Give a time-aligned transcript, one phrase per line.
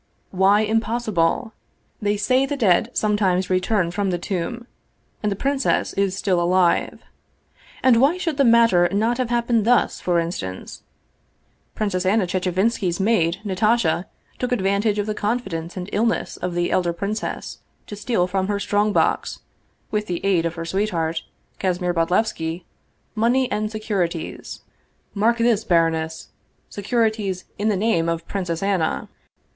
[0.45, 1.53] "Why impossible?
[2.01, 4.65] They say the dead sometimes return from the tomb,
[5.21, 7.03] and the princess is still alive.
[7.83, 10.81] And why should the matter not have happened thus, for instance?
[11.75, 14.07] Princess Anna Chechevinski's maid Natasha
[14.39, 18.47] took advan tage of the confidence and illness of the elder princess to steal from
[18.47, 19.41] her strong box,
[19.91, 21.21] with the aid of her sweet heart,
[21.59, 22.63] Kasimir Bodlevski,
[23.13, 24.61] money and securities
[25.13, 29.07] mark 223 Russian Mystery Stories this, baroness securities in the name of Princess Anna.